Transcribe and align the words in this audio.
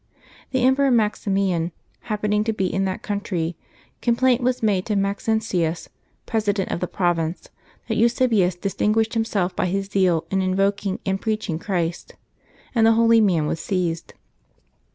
The 0.49 0.63
Emperor 0.63 0.89
Maximian 0.89 1.71
happening 1.99 2.43
to 2.45 2.53
be 2.53 2.65
in 2.65 2.85
that 2.85 3.03
country, 3.03 3.55
complaint 4.01 4.41
was 4.41 4.63
made 4.63 4.83
to 4.87 4.95
Maxentius, 4.95 5.89
president 6.25 6.71
of 6.71 6.79
the 6.79 6.87
province, 6.87 7.49
that 7.87 7.97
Eusebius 7.97 8.55
dis 8.55 8.73
tinguished 8.73 9.13
himself 9.13 9.55
by 9.55 9.67
his 9.67 9.85
zeal 9.89 10.25
in 10.31 10.41
invoking 10.41 10.97
and 11.05 11.21
ppeaching 11.21 11.61
August 11.61 11.67
15] 11.67 11.67
LIVES 11.67 11.67
OF 11.67 11.67
THE 11.67 11.69
SAINTS 11.69 11.69
281 11.69 11.87
Christ, 11.87 12.13
and 12.75 12.87
the 12.87 12.91
holy 12.93 13.21
man 13.21 13.45
was 13.45 13.59
seized. 13.59 14.13